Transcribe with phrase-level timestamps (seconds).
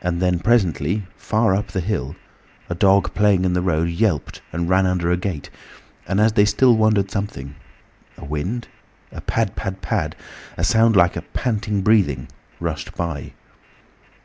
[0.00, 2.14] And then presently, far up the hill,
[2.70, 5.50] a dog playing in the road yelped and ran under a gate,
[6.06, 12.28] and as they still wondered something—a wind—a pad, pad, pad,—a sound like a panting breathing,
[12.60, 13.32] rushed by.